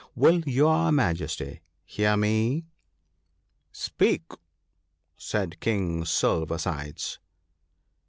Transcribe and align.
Will 0.15 0.39
your 0.47 0.91
Majesty 0.91 1.61
hear 1.85 2.17
me?'' 2.17 2.65
Speak!' 3.85 4.23
said 5.15 5.59
King 5.59 6.05
Silver 6.05 6.57
sides. 6.57 7.19